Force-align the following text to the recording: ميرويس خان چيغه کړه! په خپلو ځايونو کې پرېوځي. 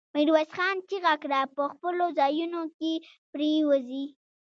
ميرويس 0.15 0.49
خان 0.55 0.75
چيغه 0.89 1.13
کړه! 1.21 1.41
په 1.55 1.63
خپلو 1.73 2.05
ځايونو 2.19 2.61
کې 2.77 2.93
پرېوځي. 3.31 4.05